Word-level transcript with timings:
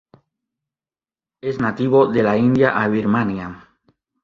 Es 1.41 1.59
nativo 1.59 2.07
de 2.07 2.23
la 2.23 2.35
India 2.35 2.75
a 2.81 2.87
Birmania. 2.87 3.55